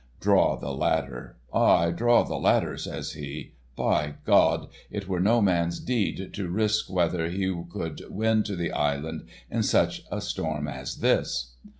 [0.19, 1.37] Draw the ladder!
[1.53, 3.53] Ay, draw the ladder, says he.
[3.75, 4.67] By God!
[4.89, 9.61] it were no man's deed to risk whether he could win to the island in
[9.61, 11.51] such a storm as this."